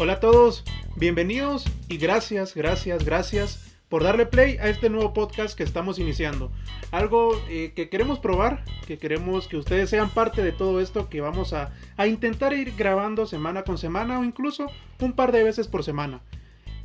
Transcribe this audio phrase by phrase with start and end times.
[0.00, 0.62] Hola a todos,
[0.94, 6.52] bienvenidos y gracias, gracias, gracias por darle play a este nuevo podcast que estamos iniciando.
[6.92, 11.20] Algo eh, que queremos probar, que queremos que ustedes sean parte de todo esto que
[11.20, 14.70] vamos a, a intentar ir grabando semana con semana o incluso
[15.00, 16.20] un par de veces por semana.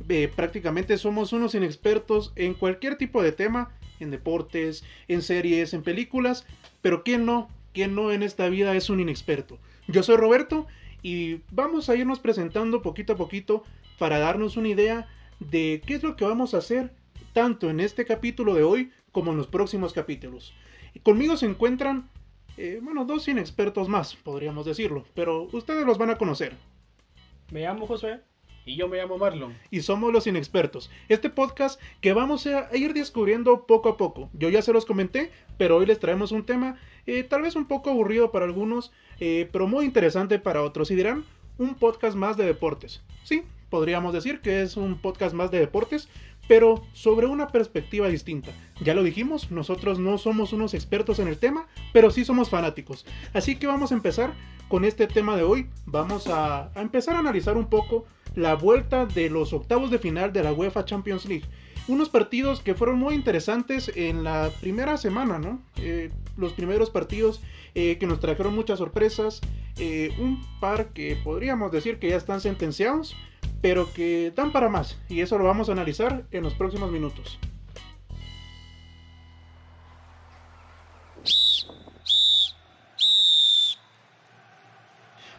[0.08, 3.70] Eh, prácticamente somos unos inexpertos en cualquier tipo de tema,
[4.00, 6.46] en deportes, en series, en películas,
[6.82, 7.48] pero ¿quién no?
[7.72, 9.60] ¿Quién no en esta vida es un inexperto?
[9.86, 10.66] Yo soy Roberto
[11.04, 13.62] y vamos a irnos presentando poquito a poquito
[13.98, 15.06] para darnos una idea
[15.38, 16.94] de qué es lo que vamos a hacer
[17.34, 20.54] tanto en este capítulo de hoy como en los próximos capítulos.
[20.94, 22.08] Y conmigo se encuentran,
[22.56, 26.56] eh, bueno, dos inexpertos más, podríamos decirlo, pero ustedes los van a conocer.
[27.50, 28.20] Me llamo José.
[28.66, 29.54] Y yo me llamo Marlon.
[29.70, 30.90] Y somos los inexpertos.
[31.08, 34.30] Este podcast que vamos a ir descubriendo poco a poco.
[34.32, 37.66] Yo ya se los comenté, pero hoy les traemos un tema eh, tal vez un
[37.66, 40.90] poco aburrido para algunos, eh, pero muy interesante para otros.
[40.90, 41.24] Y dirán,
[41.58, 43.02] un podcast más de deportes.
[43.22, 46.08] Sí, podríamos decir que es un podcast más de deportes,
[46.48, 48.50] pero sobre una perspectiva distinta.
[48.82, 53.06] Ya lo dijimos, nosotros no somos unos expertos en el tema, pero sí somos fanáticos.
[53.32, 54.32] Así que vamos a empezar
[54.68, 55.68] con este tema de hoy.
[55.86, 60.42] Vamos a, empezar a analizar un poco la vuelta de los octavos de final de
[60.42, 61.44] la UEFA Champions League.
[61.86, 65.62] Unos partidos que fueron muy interesantes en la primera semana, ¿no?
[65.76, 67.42] Eh, los primeros partidos
[67.74, 69.42] eh, que nos trajeron muchas sorpresas.
[69.76, 73.16] Eh, un par que podríamos decir que ya están sentenciados,
[73.64, 74.98] pero que dan para más.
[75.08, 77.38] Y eso lo vamos a analizar en los próximos minutos.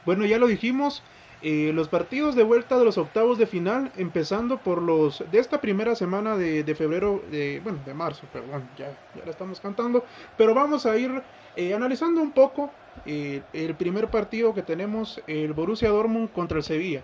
[0.08, 1.04] Bueno, ya lo dijimos,
[1.44, 5.62] eh, los partidos de vuelta de los octavos de final, empezando por los de esta
[5.62, 10.04] primera semana de, febrero, de, bueno, de marzo, perdón, ya, ya la estamos cantando,
[10.36, 11.22] pero vamos a ir
[11.56, 12.72] eh, analizando un poco
[13.06, 17.04] eh, el primer partido que tenemos, el Borussia Dortmund contra el Sevilla.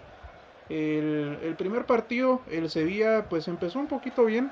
[0.71, 4.51] El, el, primer partido, el Sevilla, pues empezó un poquito bien,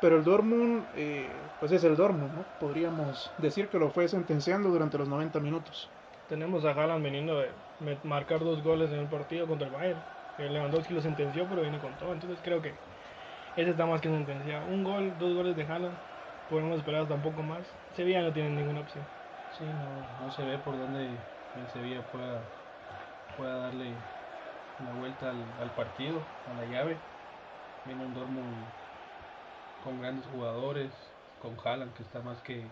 [0.00, 1.28] pero el Dortmund, eh,
[1.60, 2.44] pues es el Dortmund, ¿no?
[2.58, 5.90] Podríamos decir que lo fue sentenciando durante los 90 minutos.
[6.30, 7.50] Tenemos a Haaland veniendo de
[8.04, 10.02] marcar dos goles en el partido contra el Bayern.
[10.38, 12.14] El Lewandowski lo sentenció, pero viene con todo.
[12.14, 12.72] Entonces creo que
[13.56, 14.64] ese está más que sentenciado.
[14.68, 15.94] Un gol, dos goles de Haaland.
[16.48, 17.60] Podemos esperar hasta un poco más.
[17.94, 19.04] Sevilla no tiene ninguna opción.
[19.58, 22.40] Sí, no, no se ve por dónde el Sevilla pueda,
[23.36, 23.92] pueda darle
[24.80, 26.20] una vuelta al, al, partido,
[26.50, 26.96] a la llave.
[27.84, 28.64] Viene un Dortmund
[29.82, 30.90] con grandes jugadores,
[31.42, 32.66] con Haaland que está más que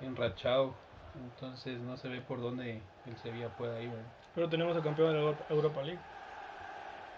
[0.00, 0.74] enrachado
[1.14, 3.90] entonces no se ve por dónde el Sevilla pueda ir.
[3.90, 4.04] ¿verdad?
[4.34, 6.00] Pero tenemos al campeón de la Europa League.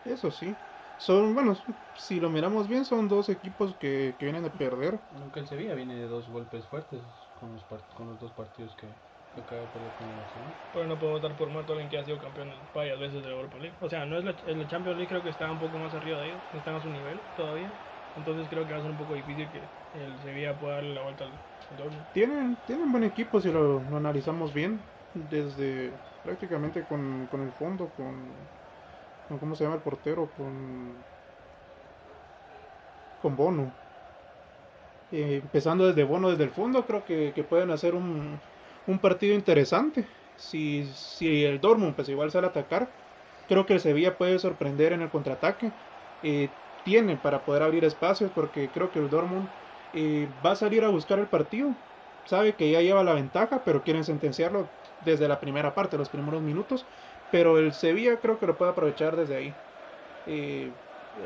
[0.04, 0.54] Eso sí.
[0.98, 1.56] Son, bueno,
[1.96, 4.98] si lo miramos bien, son dos equipos que, que vienen de perder.
[5.20, 7.00] Aunque el Sevilla viene de dos golpes fuertes
[7.40, 7.64] con los,
[7.96, 8.86] con los dos partidos que
[9.40, 10.54] acaba el Barcelona.
[10.72, 13.28] Pero no podemos dar por muerto a alguien que ha sido campeón varias veces de
[13.28, 13.74] la Europa League.
[13.80, 16.20] O sea, no es la, el Champions League creo que está un poco más arriba
[16.20, 17.70] de ellos, están a su nivel todavía.
[18.16, 21.02] Entonces creo que va a ser un poco difícil que el Sevilla pueda darle la
[21.02, 22.12] vuelta al Dortmund.
[22.12, 24.80] Tienen, tienen buen equipo si lo, lo analizamos bien,
[25.14, 25.90] desde
[26.22, 28.14] prácticamente con, con el fondo, con,
[29.28, 30.28] con, ¿cómo se llama el portero?
[30.36, 30.92] Con,
[33.20, 33.72] con Bono.
[35.10, 38.38] Eh, empezando desde Bono, desde el fondo, creo que, que pueden hacer un,
[38.86, 40.06] un, partido interesante.
[40.36, 42.88] Si, si el Dortmund pues igual sale a atacar,
[43.48, 45.70] creo que el Sevilla puede sorprender en el contraataque.
[46.22, 46.48] Eh,
[46.84, 49.48] tiene para poder abrir espacios porque creo que el Dortmund
[49.94, 51.74] eh, va a salir a buscar el partido.
[52.26, 54.68] Sabe que ya lleva la ventaja, pero quieren sentenciarlo
[55.04, 56.84] desde la primera parte, los primeros minutos.
[57.30, 59.54] Pero el Sevilla creo que lo puede aprovechar desde ahí.
[60.26, 60.70] Eh,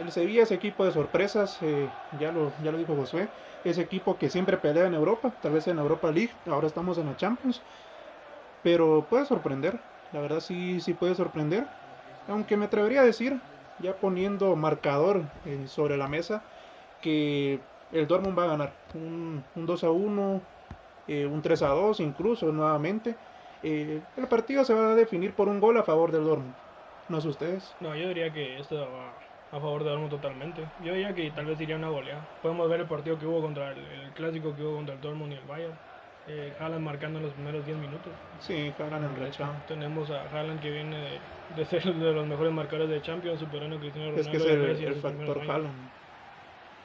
[0.00, 1.88] el Sevilla es equipo de sorpresas, eh,
[2.18, 3.28] ya, lo, ya lo dijo Josué.
[3.64, 7.06] Es equipo que siempre pelea en Europa, tal vez en Europa League, ahora estamos en
[7.06, 7.60] la Champions.
[8.62, 9.78] Pero puede sorprender,
[10.12, 11.66] la verdad sí, sí puede sorprender.
[12.28, 13.40] Aunque me atrevería a decir,
[13.80, 16.42] ya poniendo marcador eh, sobre la mesa,
[17.00, 17.60] que
[17.92, 18.72] el Dortmund va a ganar.
[18.94, 20.40] Un, un 2 a 1,
[21.08, 23.16] eh, un 3 a 2 incluso nuevamente.
[23.62, 26.54] El partido se va a definir por un gol a favor del Dortmund.
[27.08, 27.74] ¿No sé ustedes?
[27.80, 29.12] No, yo diría que esto va
[29.50, 30.62] a favor del Dortmund totalmente.
[30.84, 32.26] Yo diría que tal vez iría una goleada.
[32.42, 35.32] Podemos ver el partido que hubo contra el, el clásico que hubo contra el Dortmund
[35.32, 35.74] y el Bayern.
[36.26, 38.12] Eh, Haaland marcando en los primeros 10 minutos.
[38.40, 39.54] Sí, Haaland enrachado.
[39.66, 41.20] Tenemos a Haaland que viene de,
[41.56, 44.20] de, ser de los mejores marcadores de Champions, superando a Cristiano Ronaldo.
[44.20, 45.90] Es que es el, el factor Haaland.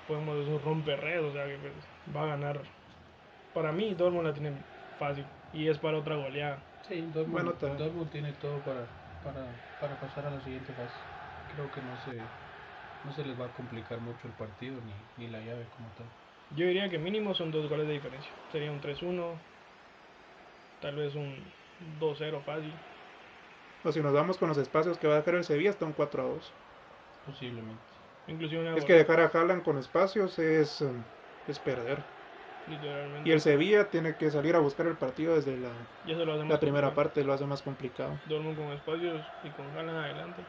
[0.08, 1.74] Podemos decir un romperred, o sea que pues,
[2.16, 2.62] va a ganar.
[3.54, 4.54] Para mí, Dortmund la tiene
[4.98, 6.60] fácil y es para otra goleada.
[6.88, 8.86] Sí, Dortmund, bueno, Dortmund tiene todo para,
[9.26, 9.46] para,
[9.82, 10.96] para pasar a la siguiente fase.
[11.54, 12.22] Creo que no se,
[13.06, 14.76] no se les va a complicar mucho el partido
[15.18, 16.06] ni, ni la llave como tal.
[16.56, 18.32] Yo diría que mínimo son dos goles de diferencia.
[18.52, 19.34] Sería un 3-1,
[20.82, 21.36] tal vez un
[22.00, 22.74] 2-0 fácil.
[23.84, 25.94] O si nos vamos con los espacios que va a dejar el Sevilla, está un
[25.94, 26.52] 4 a 2.
[27.26, 27.82] Posiblemente.
[28.28, 30.92] Inclusive una Es que dejar a Haaland con espacios es, eh,
[31.48, 32.02] es perder.
[32.68, 33.28] literalmente.
[33.28, 35.70] Y el Sevilla tiene que salir a buscar el partido desde la,
[36.46, 38.18] la primera parte, lo hace más complicado.
[38.28, 40.42] Dortmund con espacios y con Haaland adelante.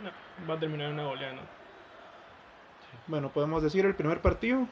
[0.00, 0.10] No,
[0.48, 1.58] va a terminar en una goleada, ¿no?
[3.06, 4.66] Bueno, podemos decir el primer partido.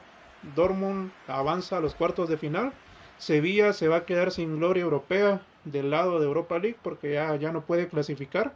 [0.55, 2.73] Dortmund avanza a los cuartos de final.
[3.17, 7.35] Sevilla se va a quedar sin gloria europea del lado de Europa League porque ya,
[7.35, 8.53] ya no puede clasificar.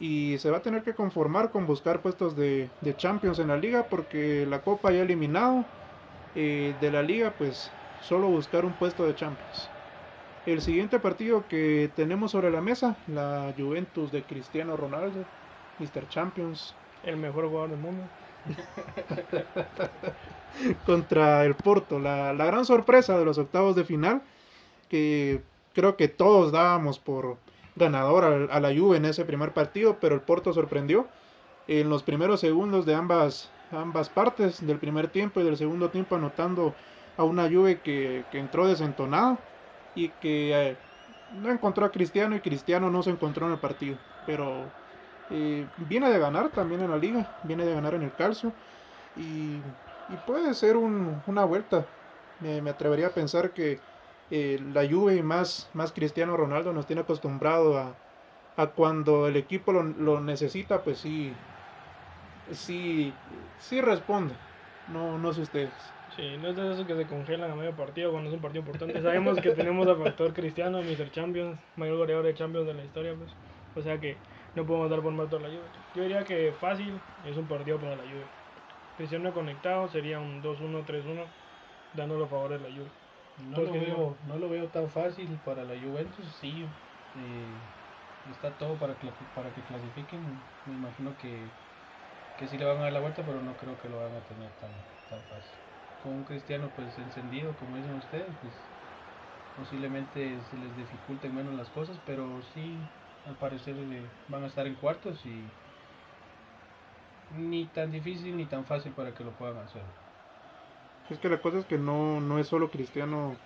[0.00, 3.84] Y se va a tener que conformar con buscar puestos de, Champions en la liga
[3.84, 5.64] porque la Copa ya eliminado.
[6.34, 7.70] eh, de la liga, pues
[8.02, 9.68] solo buscar un puesto de Champions.
[10.46, 15.24] El siguiente partido que tenemos sobre la mesa, la Juventus de Cristiano Ronaldo,
[15.78, 16.08] Mr.
[16.08, 18.04] Champions, El mejor jugador del mundo.
[20.86, 21.98] contra el Porto.
[21.98, 24.22] La, la gran sorpresa de los octavos de final,
[24.88, 25.42] que
[25.74, 27.36] creo que todos dábamos por
[27.76, 31.08] ganador a, la Juve en ese primer partido, pero el Porto sorprendió
[31.66, 36.14] en los primeros segundos de ambas, ambas partes, del primer tiempo y del segundo tiempo,
[36.14, 36.74] anotando
[37.16, 39.38] a una Juve que, que entró desentonada
[39.94, 40.76] y que eh,
[41.40, 43.96] no encontró a Cristiano y Cristiano no se encontró en el partido.
[44.26, 44.64] Pero
[45.88, 48.52] viene de ganar también en la liga, viene de ganar en el calcio
[49.16, 49.60] y,
[50.26, 51.86] puede ser un- una vuelta.
[52.40, 53.78] Me, atrevería a pensar que
[54.30, 57.94] eh, la Juve más, más Cristiano Ronaldo nos tiene acostumbrado a,
[58.56, 61.32] a cuando el equipo lo, lo necesita, pues sí,
[62.52, 63.12] sí,
[63.60, 64.34] sí responde.
[64.92, 65.70] No, no sé ustedes.
[66.16, 68.60] Sí, no es de esos que se congelan a medio partido cuando es un partido
[68.60, 69.02] importante.
[69.02, 71.10] Sabemos que tenemos al factor Cristiano, Mr.
[71.10, 73.30] Champions, mayor goleador de Champions de la historia, pues.
[73.74, 74.16] O sea que
[74.54, 75.62] no podemos dar por muerto a la Juve.
[75.94, 78.24] Yo diría que fácil es un partido para la Juve.
[78.96, 81.24] Cristiano conectado sería un 2-1, 3-1,
[81.94, 82.90] dando los favores a la Juve.
[83.50, 86.62] No lo, veo, no lo veo tan fácil para la Juventus, sí.
[86.62, 90.20] eh, está todo para que, para que clasifiquen.
[90.66, 91.42] Me imagino que,
[92.38, 94.20] que sí le van a dar la vuelta, pero no creo que lo van a
[94.28, 94.70] tener tan,
[95.10, 95.50] tan fácil.
[96.02, 98.54] Con un cristiano pues encendido, como dicen ustedes, pues
[99.56, 102.76] posiblemente se les dificulten menos las cosas, pero sí,
[103.26, 105.42] al parecer eh, van a estar en cuartos y
[107.38, 109.82] ni tan difícil ni tan fácil para que lo puedan hacer.
[111.10, 113.36] Es que la cosa es que no, no es solo Cristiano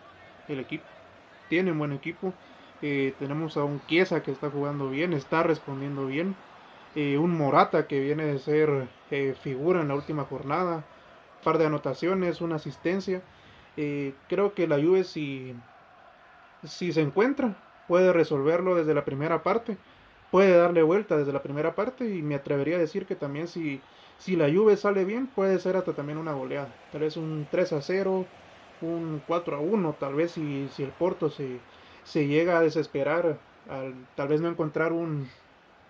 [0.48, 0.84] el equipo.
[1.48, 2.32] Tiene un buen equipo.
[2.82, 6.36] Eh, tenemos a un Chiesa que está jugando bien, está respondiendo bien.
[6.94, 8.88] Eh, un Morata que viene de ser
[9.42, 10.84] figura en la última jornada.
[11.42, 13.22] Par de anotaciones, una asistencia.
[14.28, 15.54] Creo que la Juve si,
[16.64, 17.54] si se encuentra
[17.88, 19.78] puede resolverlo desde la primera parte.
[20.30, 23.82] Puede darle vuelta desde la primera parte y me atrevería a decir que también si
[24.18, 26.74] si la Juve sale bien, puede ser hasta también una goleada.
[26.90, 28.26] Tal vez un 3 a 0,
[28.80, 31.60] un 4 a 1, tal vez si, si el Porto se,
[32.02, 33.38] se llega a desesperar,
[33.68, 35.28] al tal vez no encontrar un,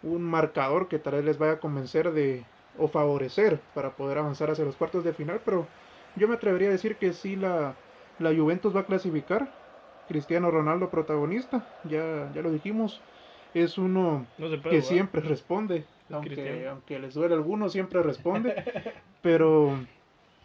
[0.02, 2.44] un marcador que tal vez les vaya a convencer de
[2.78, 5.66] o favorecer para poder avanzar hacia los cuartos de final, pero
[6.16, 7.76] yo me atrevería a decir que sí la,
[8.18, 9.52] la Juventus va a clasificar.
[10.08, 13.00] Cristiano Ronaldo protagonista, ya, ya lo dijimos,
[13.54, 18.54] es uno No se puede que siempre responde, aunque, les duele a algunos, siempre responde.
[19.22, 19.78] pero,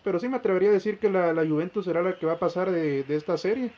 [0.03, 2.39] pero sí me atrevería a decir que la, la Juventus será la que va a
[2.39, 3.71] pasar de, de esta serie.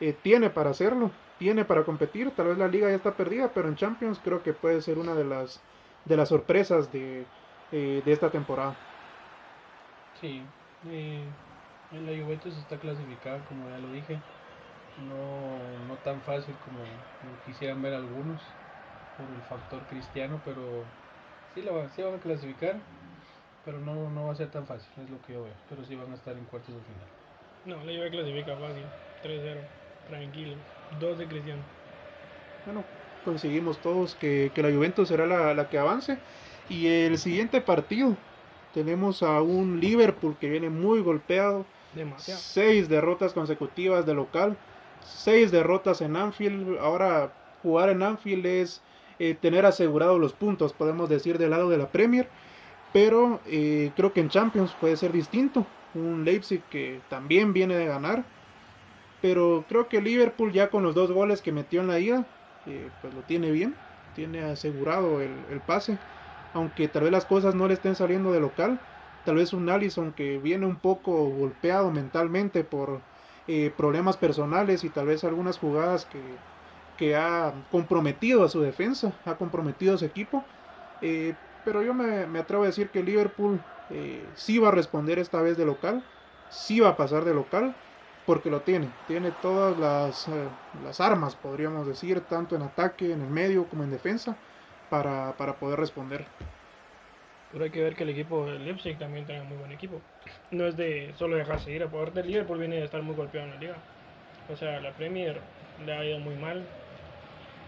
[0.00, 2.30] Eh, tiene para hacerlo, tiene para competir.
[2.32, 5.14] Tal vez la liga ya está perdida, pero en Champions creo que puede ser una
[5.14, 5.62] de las,
[6.06, 7.24] de las sorpresas de,
[7.70, 8.76] eh, de esta temporada.
[10.20, 10.42] Sí,
[10.88, 11.22] eh,
[11.92, 14.18] la Juventus está clasificada, como ya lo dije.
[15.08, 18.40] No, no tan fácil como, como quisieran ver algunos
[19.16, 20.84] por el factor cristiano, pero
[21.54, 22.76] sí, la, sí van a clasificar,
[23.64, 25.54] pero no, no va a ser tan fácil, es lo que yo veo.
[25.68, 27.08] Pero sí van a estar en cuartos de final.
[27.64, 28.84] No, la Juve clasifica fácil.
[29.22, 29.56] 3-0,
[30.08, 30.56] tranquilo.
[31.00, 31.62] 2 de Cristiano.
[32.66, 32.84] Bueno,
[33.24, 36.18] conseguimos todos que, que la Juventus será la, la que avance.
[36.68, 38.16] Y el siguiente partido
[38.74, 41.64] tenemos a un Liverpool que viene muy golpeado.
[41.94, 42.40] Demasiado.
[42.40, 44.56] Seis derrotas consecutivas de local.
[45.04, 46.78] Seis derrotas en Anfield.
[46.78, 47.32] Ahora
[47.62, 48.82] jugar en Anfield es
[49.18, 52.28] eh, tener asegurados los puntos, podemos decir, del lado de la Premier.
[52.92, 55.66] Pero eh, creo que en Champions puede ser distinto.
[55.94, 58.24] Un Leipzig que también viene de ganar.
[59.20, 62.26] Pero creo que Liverpool ya con los dos goles que metió en la ida,
[62.66, 63.76] eh, pues lo tiene bien.
[64.14, 65.98] Tiene asegurado el, el pase.
[66.52, 68.80] Aunque tal vez las cosas no le estén saliendo de local.
[69.24, 73.00] Tal vez un Allison que viene un poco golpeado mentalmente por
[73.48, 76.20] eh, problemas personales y tal vez algunas jugadas que,
[76.96, 80.44] que ha comprometido a su defensa, ha comprometido a su equipo.
[81.00, 81.34] Eh,
[81.64, 85.42] pero yo me, me atrevo a decir que Liverpool eh, sí va a responder esta
[85.42, 86.04] vez de local,
[86.50, 87.74] sí va a pasar de local
[88.26, 90.28] porque lo tiene, tiene todas las,
[90.84, 94.36] las armas, podríamos decir, tanto en ataque, en el medio como en defensa,
[94.90, 96.26] para, para poder responder.
[97.52, 100.00] Pero hay que ver que el equipo de Leipzig también tiene un muy buen equipo.
[100.50, 101.82] No es de solo dejarse ir.
[101.82, 103.76] A poder del Liverpool viene de estar muy golpeado en la liga.
[104.50, 105.38] O sea, la Premier
[105.84, 106.64] le ha ido muy mal.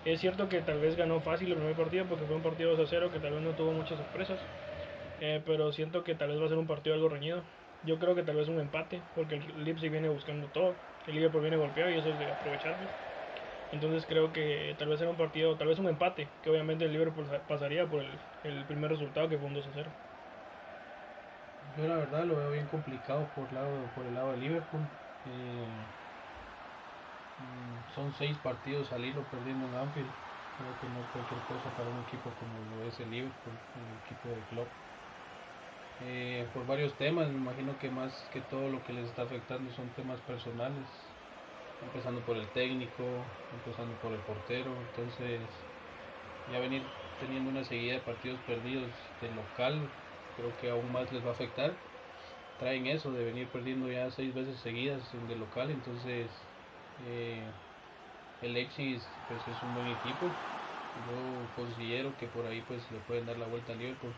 [0.06, 2.86] Es cierto que tal vez ganó fácil el primer partido porque fue un partido 2
[2.86, 4.38] a 0 que tal vez no tuvo muchas sorpresas.
[5.20, 7.42] Eh, pero siento que tal vez va a ser un partido algo reñido.
[7.84, 10.74] Yo creo que tal vez un empate porque el Leipzig viene buscando todo.
[11.06, 12.88] El Liverpool viene golpeado y eso es de aprovecharlo.
[13.74, 16.92] Entonces creo que tal vez era un partido, tal vez un empate, que obviamente el
[16.92, 18.04] Liverpool pasaría por
[18.44, 19.90] el, primer resultado que fue un 2 a 0.
[21.76, 24.82] Yo la verdad lo veo bien complicado por, lado, por el lado de Liverpool.
[25.26, 25.66] Eh,
[27.40, 30.06] mm, son seis partidos al hilo perdiendo en Anfield.
[30.06, 33.90] Creo que no es cualquier cosa para un equipo como lo es el Liverpool, el
[34.06, 34.68] equipo de club.
[36.06, 39.68] Eh, por varios temas, me imagino que más que todo lo que les está afectando
[39.72, 40.86] son temas personales
[41.82, 43.02] empezando por el técnico,
[43.52, 45.40] empezando por el portero, entonces
[46.50, 46.82] ya venir
[47.20, 48.90] teniendo una seguida de partidos perdidos
[49.20, 49.80] de local,
[50.36, 51.72] creo que aún más les va a afectar.
[52.60, 56.26] Traen eso de venir perdiendo ya seis veces seguidas de local, entonces
[57.08, 57.42] eh,
[58.42, 60.26] el Leipzig pues, es un buen equipo.
[61.08, 64.12] Yo considero que por ahí pues le pueden dar la vuelta al Liverpool.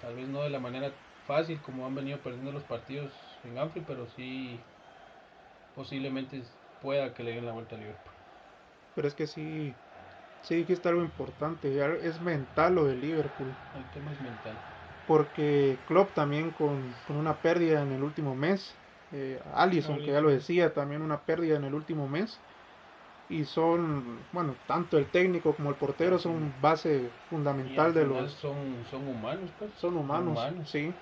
[0.00, 0.92] Tal vez no de la manera
[1.26, 3.10] fácil como han venido perdiendo los partidos
[3.44, 4.58] en Anfield, pero sí
[5.74, 6.42] posiblemente
[6.80, 8.12] pueda que le den la vuelta a Liverpool.
[8.94, 9.74] Pero es que sí,
[10.42, 13.48] sí dijiste algo importante, es mental lo de Liverpool.
[13.76, 14.54] El tema es mental.
[15.06, 18.74] Porque Klopp también con, una pérdida en el último mes,
[19.12, 22.38] eh, Allison, que ya lo decía, también una pérdida en el último mes.
[23.28, 28.30] Y son, bueno, tanto el técnico como el portero son base fundamental de los...
[28.32, 28.56] Son,
[28.90, 29.70] son humanos, pues.
[29.78, 30.92] Son humanos, sí.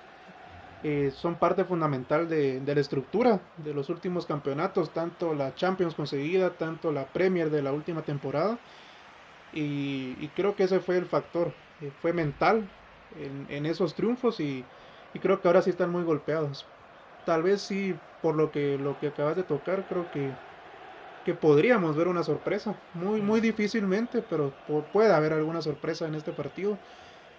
[0.83, 6.51] Eh, son parte fundamental de, la estructura de los últimos campeonatos, tanto la Champions conseguida,
[6.51, 8.59] tanto la Premier de la última temporada.
[9.53, 12.69] Y, creo que ese fue el factor, eh, fue mental
[13.49, 14.65] en, esos triunfos y,
[15.21, 16.65] creo que ahora sí están muy golpeados.
[17.27, 20.31] Tal vez sí, por lo que, lo que acabas de tocar, creo que,
[21.27, 24.53] que podríamos ver una sorpresa, muy, muy difícilmente, pero
[24.93, 26.79] puede haber alguna sorpresa en este partido.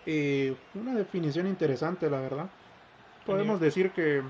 [0.05, 2.49] Eh, una definición interesante, la verdad
[3.25, 4.21] podemos decir que...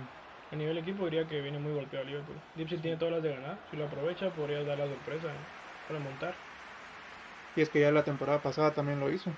[0.51, 2.36] A nivel equipo diría que viene muy golpeado Liverpool.
[2.55, 3.57] Liverpool tiene todas las de ganar.
[3.69, 5.27] Si lo aprovecha, podría dar la sorpresa
[5.88, 6.33] para montar.
[7.55, 9.31] Y es que ya la temporada pasada también lo hizo.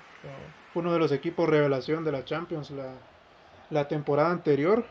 [0.72, 2.94] Fue uno de los equipos revelación de la Champions la,
[3.70, 4.84] la temporada anterior.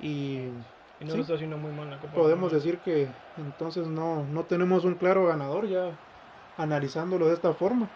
[0.00, 0.48] Y,
[1.00, 2.12] y no lo está haciendo muy mal la Copa.
[2.12, 5.90] Podemos decir que entonces no, no tenemos un claro ganador ya
[6.56, 7.88] analizándolo de esta forma.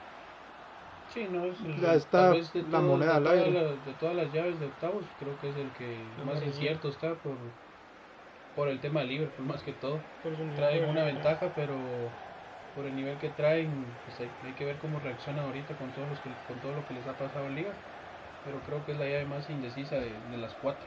[1.13, 2.33] Sí, no es ya está
[2.71, 3.51] la moneda al aire.
[3.53, 7.37] de todas las llaves de octavos, creo que es el que más incierto está por,
[8.57, 10.01] por el tema de Liverpool, más que todo.
[10.57, 11.75] Traen una ventaja, pero
[12.75, 16.19] por el nivel que traen, pues hay, que ver cómo reaccionan ahorita con, todos los
[16.21, 17.73] que, con todo lo que les ha pasado en Liga.
[18.47, 20.87] Pero creo que es la llave más indecisa de, de las cuatro.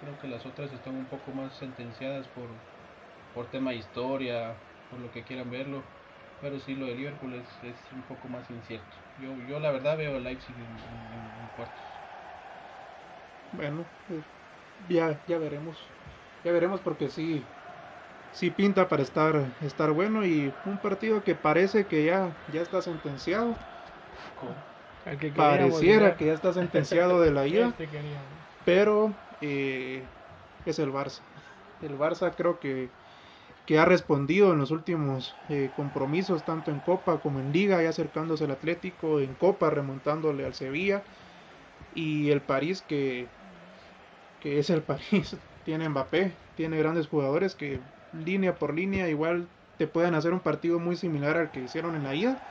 [0.00, 2.46] Creo que las otras están un poco más sentenciadas por,
[3.34, 4.54] por tema de historia,
[4.90, 5.82] por lo que quieran verlo
[6.40, 8.86] pero sí, lo de Liverpool es, es un poco más incierto.
[9.22, 11.74] Yo, yo la verdad veo a Leipzig en, cuartos.
[13.52, 14.22] Bueno, pues,
[14.88, 15.78] ya, ya veremos.
[16.44, 17.42] Ya veremos porque sí,
[18.32, 22.82] sí pinta para estar, estar bueno y un partido que parece que ya, ya está
[22.82, 23.54] sentenciado.
[25.20, 27.68] Que Pareciera que ya está sentenciado de la ida.
[27.68, 27.88] Este
[28.64, 30.02] pero eh,
[30.66, 31.20] es el Barça.
[31.80, 32.90] El Barça creo que
[33.66, 37.86] que ha respondido en los últimos eh, compromisos, tanto en Copa como en Liga, y
[37.86, 41.02] acercándose al Atlético, en Copa remontándole al Sevilla,
[41.94, 43.26] y el París que,
[44.40, 47.80] que es el París, tiene Mbappé, tiene grandes jugadores que
[48.24, 52.04] línea por línea igual te pueden hacer un partido muy similar al que hicieron en
[52.04, 52.42] la ida,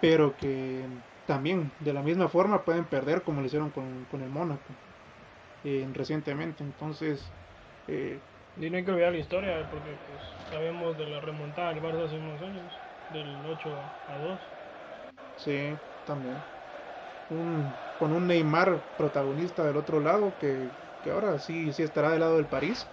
[0.00, 0.82] pero que
[1.26, 4.60] también de la misma forma pueden perder como lo hicieron con, el Mónaco
[5.64, 6.64] eh, recientemente.
[6.64, 7.24] Entonces,
[7.88, 8.18] eh,
[8.56, 12.04] y no hay que olvidar la historia, porque pues, sabemos de la remontada del Barça
[12.04, 13.68] hace unos años, del 8
[14.06, 14.40] a 2.
[15.36, 16.36] Sí, también.
[17.28, 20.70] Un, con un Neymar protagonista del otro lado, que,
[21.02, 22.86] que, ahora sí, sí estará del lado del París.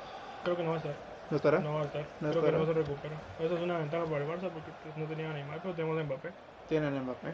[0.44, 0.96] Creo que no va a estar.
[1.30, 1.60] ¿No estará?
[1.60, 2.06] No va a estar.
[2.20, 3.15] Creo que no se recupera.
[3.39, 6.03] Esa es una ventaja para el Barça porque pues, no tenía Neymar, pero tenemos a
[6.03, 6.30] Mbappé.
[6.68, 7.34] Tienen a Mbappé.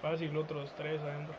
[0.00, 1.34] Fácil, otros tres adentro.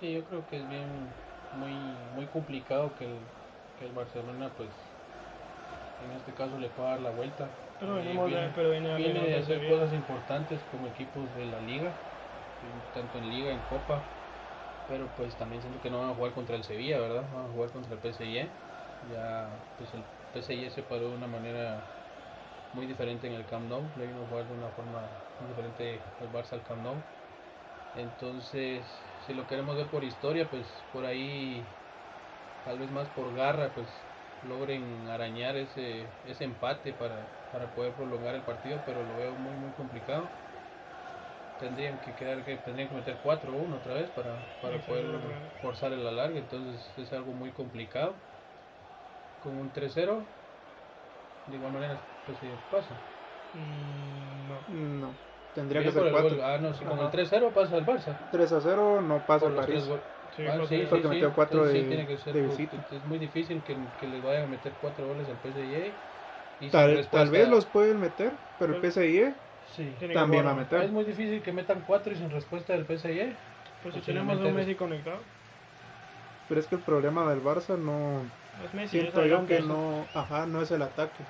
[0.00, 1.14] Sí, yo creo que es bien
[1.52, 1.74] muy,
[2.14, 3.18] muy complicado que el,
[3.78, 4.68] que el Barcelona pues
[6.04, 7.48] en este caso le puede dar la vuelta.
[7.80, 11.90] Pero, viene, viene, a hacer cosas importantes como equipos de la liga,
[12.94, 14.00] tanto en liga, en copa,
[14.88, 17.24] pero pues también siento que no van a jugar contra el Sevilla, ¿verdad?
[17.34, 18.46] Van a jugar contra el PSG.
[19.12, 19.90] Ya pues
[20.34, 21.80] PSG se paró de una manera
[22.72, 25.00] muy diferente en el Camp Nou, le vino a jugar de una forma
[25.40, 26.94] muy diferente el Barça al Camp Nou.
[27.96, 28.82] Entonces,
[29.26, 31.62] si lo queremos ver por historia, pues por ahí,
[32.64, 33.86] tal vez más por garra, pues
[34.48, 37.16] logren arañar ese, ese empate para,
[37.52, 40.24] para poder prolongar el partido, pero lo veo muy muy complicado.
[41.60, 45.06] Tendrían que quedar que tendrían que meter 4-1 otra vez para, para Sí, poder
[45.60, 48.14] forzar el alargue, entonces es algo muy complicado.
[49.44, 50.22] Con un 3-0,
[51.48, 52.38] de igual manera, pues
[52.70, 52.94] pasa.
[53.54, 55.06] Mm, no.
[55.06, 55.14] No,
[55.54, 56.30] tendría que ser el 4.
[56.30, 56.40] gol.
[56.42, 58.16] Ah, no, si con el 3-0 pasa el Barça.
[58.30, 59.88] 3 a 0 no pasa Por el París.
[60.36, 61.14] Sí, Ah, sí, que- sí, porque sí.
[61.14, 62.76] metió cuatro Entonces sí de- tiene que ser de visita.
[62.96, 65.94] Es muy difícil que, que les vayan a meter cuatro goles al PSG.
[66.60, 69.34] Y Tal, tal vez los pueden meter, pero el PSG
[70.12, 70.82] también va a meter.
[70.84, 73.36] Es muy difícil que metan cuatro y sin respuesta del PSG.
[73.82, 75.18] Pues si tenemos un Messi conectado,
[76.48, 78.22] Pero es que el problema del Barça no.
[78.64, 78.98] es Messi.
[78.98, 80.10] es Siento yo que no.
[80.14, 81.24] Ajá, no es el ataque,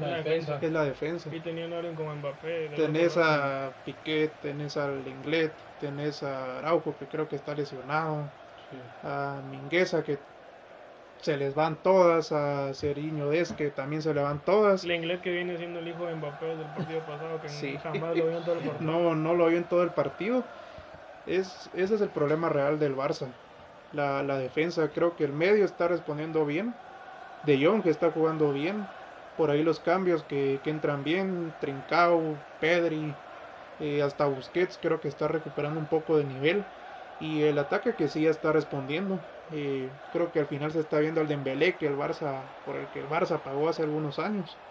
[0.00, 0.58] La La defensa.
[0.60, 1.30] es la defensa.
[1.34, 2.70] Y teniendo a alguien como Mbappé.
[2.76, 5.50] Tenés a Piquet, tenés al Inglés,
[5.80, 8.24] tenés a Araujo que creo que está lesionado,
[8.70, 8.76] Sí.
[9.04, 10.18] a Mingueza que
[11.20, 14.84] se les van todas, a Ceriño Des que también se le van todas.
[14.84, 17.78] El inglés que viene siendo el hijo de Mbappé del partido pasado, que Sí.
[17.82, 18.92] jamás lo vio en todo el partido.
[18.92, 20.44] No, no lo vi en todo el partido.
[21.26, 23.28] Es, ese es el problema real del Barça.
[23.92, 26.74] La, la defensa, creo que el medio está respondiendo bien.
[27.44, 28.86] De Jong que está jugando bien.
[29.36, 31.56] Por ahí los cambios que, que entran bien.
[31.60, 33.20] Trincao, Pedri,
[33.78, 36.72] eh, hasta Busquets creo que está recuperando un poco de nivel.
[37.18, 39.28] Y el ataque que sí ya está respondiendo.
[39.48, 42.90] Eh, creo que al final se está viendo el Dembélé que el Barça, por el
[42.90, 44.62] que el Barça pagó hace algunos años.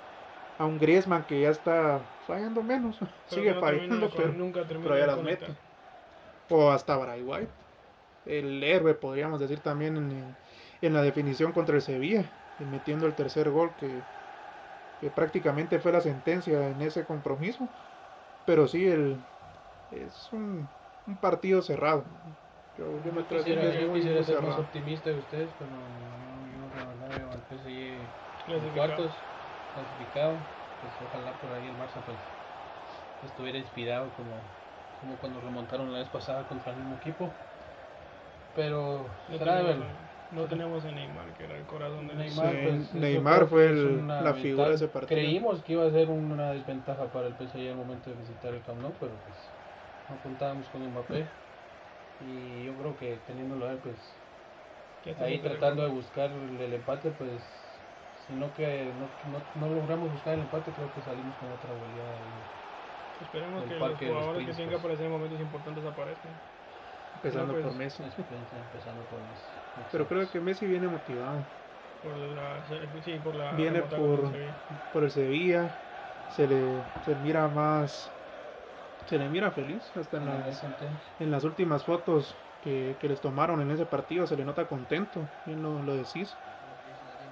[0.58, 3.00] A un Griezmann que ya está fallando menos.
[3.00, 5.58] Pero Sigue no fallando, con- pero, nunca pero ya las mete.
[6.50, 7.54] O hasta Bray White.
[8.26, 10.38] El héroe, podríamos decir también en,
[10.82, 12.34] en la definición contra el Sevilla.
[12.58, 14.06] Y metiendo el tercer gol que,
[15.02, 17.68] que prácticamente fue la sentencia en ese compromiso.
[18.46, 19.18] Pero sí, el,
[19.92, 20.68] es un,
[21.08, 22.04] un partido cerrado.
[22.78, 25.78] Yo, yo me Quisiera, yo muy, quisiera muy ser más optimista de ustedes, pero no,
[26.52, 28.08] yo no, no veo al PSG en
[28.46, 28.88] Clasificado.
[28.88, 29.12] cuartos
[29.74, 30.32] clasificado.
[30.82, 32.18] Pues ojalá por ahí el Barça pues
[33.32, 34.36] estuviera inspirado como,
[35.02, 37.30] como cuando remontaron la vez pasada contra el mismo equipo.
[38.56, 39.86] Pero No será de verlo.
[40.36, 43.68] No tenemos a Neymar, que era el corazón de Neymar, Sí, pues, Neymar creo fue
[43.70, 45.08] el- la figura de ese partido.
[45.16, 48.62] Creímos que iba a ser una desventaja para el PSG al momento de visitar el
[48.62, 49.38] Camp Nou, pero pues
[50.10, 51.28] no contábamos con Mbappé.
[52.20, 53.98] Y yo creo que teniéndolo a él, pues
[55.20, 57.44] ahí tratando de buscar el, el empate, pues
[58.28, 61.74] si no que no, no, no logramos buscar el empate, creo que salimos con otra
[61.74, 62.18] goleada.
[62.18, 62.34] ahí.
[63.20, 64.80] Esperemos que los jugadores que tienen que Príncipes.
[64.80, 66.34] aparecer en momentos importantes aparezcan.
[67.16, 68.04] Empezando Pero, por pues, Messi.
[68.04, 69.44] Empezando por Messi.
[69.92, 71.46] Pero creo que Messi viene motivado.
[72.02, 72.64] Por la,
[73.04, 74.32] sí, por la Viene por-
[74.92, 75.70] por el Sevilla
[76.28, 78.12] se le, se mira más
[79.08, 80.68] se le mira feliz hasta en intenso.
[81.20, 85.28] en las últimas fotos que, que les tomaron en ese partido se le nota contento
[85.46, 86.38] bien lo, lo decís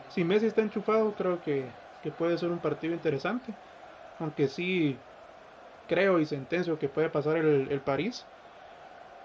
[0.10, 3.54] si Messi está enchufado creo que, que puede ser un partido interesante
[4.20, 5.00] aunque sí
[5.88, 8.28] creo y sentencio que puede pasar el, el París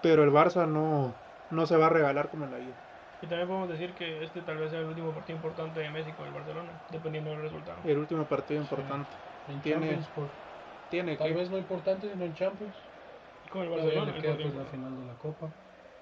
[0.01, 1.15] pero el Barça no,
[1.49, 2.73] no se va a regalar como en la vida
[3.21, 6.13] Y también podemos decir que este tal vez sea el último partido importante de Messi
[6.13, 7.81] con el Barcelona, dependiendo del resultado.
[7.83, 9.15] el último partido importante
[9.47, 10.31] En Tiene- Champions, por-
[10.89, 12.75] tiene tal que vez no importante, sino en Champions.
[13.49, 14.11] Con el Barcelona.
[14.11, 15.51] le el queda pues, la final de la Copa.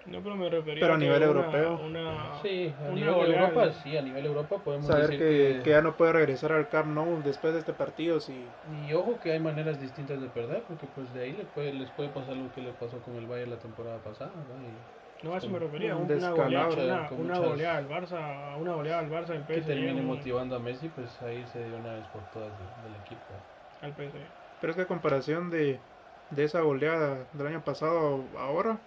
[0.07, 1.79] No, pero me refería Pero a que nivel una- europeo.
[1.85, 3.47] Una, Sí, a una nivel goleada.
[3.49, 6.69] Europa, sí, a nivel Europa podemos saber decir que, que ya no puede regresar al
[6.69, 8.45] Camp Nou después de este partido si
[8.87, 11.89] Y ojo que hay maneras distintas de perder, porque pues de ahí le puede, les
[11.91, 14.65] puede pasar lo que le pasó con el Bayern la temporada pasada, ¿no?
[14.65, 15.95] Y No, a eso me refería.
[15.95, 19.53] Un un- Una goleada, descalabro, una, una goleada al Barça, una goleada al Barça, que
[19.61, 19.65] PSG.
[19.65, 23.01] termine un- motivando a Messi, pues ahí se dio una vez por todas de- del
[23.01, 23.21] equipo.
[23.81, 24.21] Al PSG.
[24.61, 25.79] Pero es que a comparación de,
[26.29, 28.77] de esa goleada del año pasado ahora,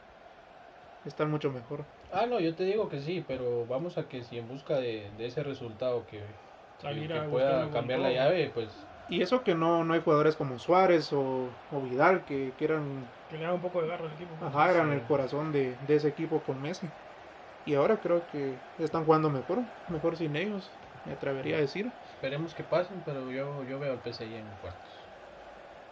[1.05, 1.85] están mucho mejor.
[2.13, 5.11] Ah, no, yo te digo que sí, pero vamos a que si en busca de,
[5.17, 8.69] de ese resultado que, que- Salir que a pueda cambiar la llave, pues
[9.09, 13.07] Y eso que no, no hay jugadores como Suárez o, o Vidal, que, que eran,
[13.31, 14.31] Que le da un poco de garra al equipo.
[14.45, 14.95] ajá, eran Sí.
[14.95, 16.89] el corazón de, de ese equipo con Messi.
[17.67, 19.59] Y ahora creo que están jugando mejor,
[19.89, 20.71] mejor sin ellos,
[21.05, 21.91] me atrevería a decir.
[22.15, 24.91] esperemos que pasen, pero yo, yo veo al PSG en cuartos.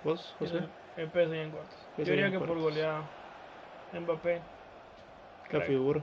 [0.05, 0.61] ¿Vos, José?
[0.97, 1.77] El PSG en cuartos.
[1.99, 2.65] Yo PSG diría en que por cuartos.
[2.65, 3.03] goleada
[3.93, 4.41] Mbappé.
[5.53, 6.01] La figura.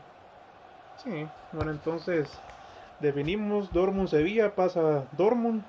[0.97, 2.39] Sí, bueno, entonces
[2.99, 5.63] definimos Dortmund Sevilla, pasa Dortmund,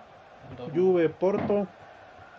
[0.75, 1.67] Juve Porto,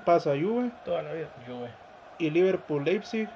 [0.05, 1.27] pasa Juve Toda la vida.
[1.45, 1.69] Juve.
[2.17, 3.27] y Liverpool Leipzig,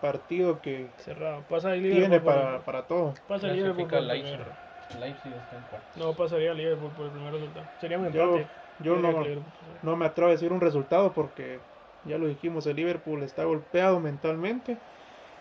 [0.00, 1.42] partido que Cerrado.
[1.48, 2.34] Pasa el tiene Liverpool.
[2.34, 3.14] para, para todo.
[3.28, 3.86] Pasa el Liverpool.
[3.88, 4.36] Clasifica por Leipzig.
[4.36, 4.68] primero.
[5.00, 5.96] Leipzig está en cuartos.
[5.96, 7.66] No pasaría Liverpool por el primer resultado.
[7.80, 8.46] Sería un Yo, empate.
[8.80, 9.24] yo Diría no,
[9.82, 11.60] no me atrevo a decir un resultado porque
[12.04, 14.78] ya lo dijimos, el Liverpool está golpeado mentalmente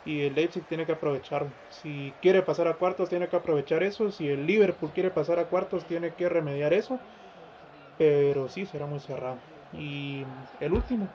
[0.07, 1.49] y el Leipzig tiene que aprovecharlo.
[1.69, 4.09] Si quiere pasar a cuartos, tiene que aprovechar eso.
[4.09, 6.97] Si el Liverpool quiere pasar a cuartos, tiene que remediar eso.
[7.97, 9.37] Pero sí, será muy cerrado.
[9.73, 10.23] Y
[10.61, 11.09] el último,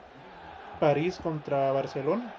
[0.79, 2.35] París contra Barcelona.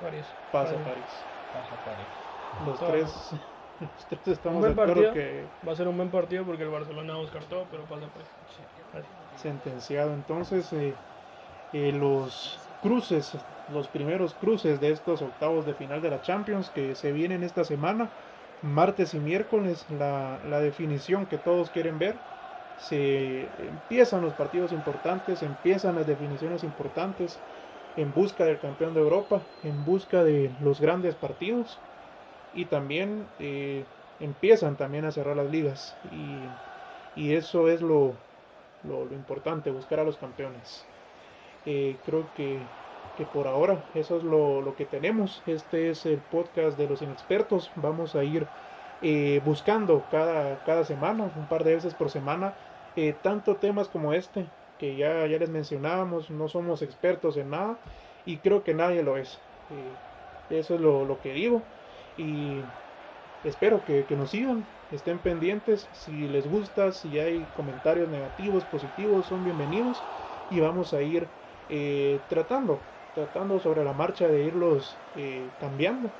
[0.00, 0.24] París.
[0.50, 0.84] Pasa París.
[0.86, 1.04] París.
[1.52, 2.66] Pasa París.
[2.66, 2.88] Los Todo.
[2.90, 3.30] tres,
[3.80, 5.12] los tres estamos buen de acuerdo partido.
[5.12, 7.82] que Va a ser un buen partido porque el Barcelona va a buscar todo, pero
[7.84, 9.06] pasa París.
[9.36, 10.14] Sentenciado.
[10.14, 10.94] Entonces, eh,
[11.74, 13.36] eh, los cruces,
[13.72, 17.64] los primeros cruces de estos octavos de final de la Champions que se vienen esta
[17.64, 18.10] semana,
[18.62, 22.16] martes y miércoles, la, la definición que todos quieren ver.
[22.78, 27.38] Se empiezan los partidos importantes, empiezan las definiciones importantes
[27.96, 31.78] en busca del campeón de Europa, en busca de los grandes partidos
[32.52, 33.84] y también eh,
[34.20, 35.96] empiezan también a cerrar las ligas
[37.16, 38.14] y, y eso es lo,
[38.82, 40.84] lo, lo importante, buscar a los campeones.
[41.66, 42.58] Eh, creo que,
[43.16, 45.42] que por ahora eso es lo, lo que tenemos.
[45.46, 47.70] Este es el podcast de los inexpertos.
[47.76, 48.46] Vamos a ir
[49.06, 52.54] eh, buscando cada, cada semana, un par de veces por semana,
[52.96, 54.46] eh, tanto temas como este,
[54.78, 57.76] que ya, ya les mencionábamos, no somos expertos en nada
[58.24, 59.38] y creo que nadie lo es.
[60.50, 61.60] Eh, eso es lo, lo que digo
[62.16, 62.62] y
[63.44, 69.26] espero que, que nos sigan, estén pendientes, si les gusta, si hay comentarios negativos, positivos,
[69.26, 70.02] son bienvenidos
[70.50, 71.26] y vamos a ir
[72.28, 72.78] tratando,
[73.14, 76.10] tratando sobre la marcha de irlos eh, cambiando,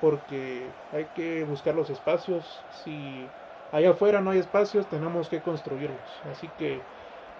[0.00, 3.26] porque hay que buscar los espacios, si
[3.72, 6.80] allá afuera no hay espacios, tenemos que construirlos, así que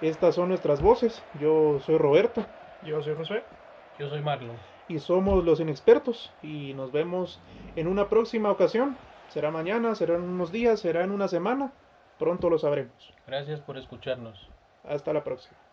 [0.01, 2.45] estas son nuestras voces, yo soy Roberto
[2.85, 3.43] Yo soy Josué.
[3.99, 4.57] Yo soy Marlon.
[4.89, 7.41] y somos los inexpertos y nos vemos
[7.77, 8.97] en una próxima ocasión.
[9.29, 11.73] Será mañana, será en unos días, será en una semana.
[12.19, 13.13] Pronto lo sabremos.
[13.27, 14.49] Gracias por escucharnos.
[14.85, 15.68] Hasta la próxima.